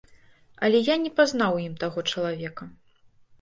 Але 0.67 0.79
я 0.87 0.95
не 1.03 1.11
пазнаў 1.19 1.59
у 1.59 1.61
ім 1.67 1.75
таго 1.85 1.99
чалавека. 2.11 2.69